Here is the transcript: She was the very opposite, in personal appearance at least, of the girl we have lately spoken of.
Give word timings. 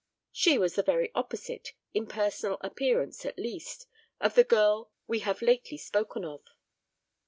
She 0.31 0.57
was 0.57 0.73
the 0.73 0.81
very 0.81 1.11
opposite, 1.13 1.73
in 1.93 2.07
personal 2.07 2.57
appearance 2.61 3.23
at 3.23 3.37
least, 3.37 3.85
of 4.19 4.33
the 4.33 4.43
girl 4.43 4.91
we 5.05 5.19
have 5.19 5.43
lately 5.43 5.77
spoken 5.77 6.25
of. 6.25 6.41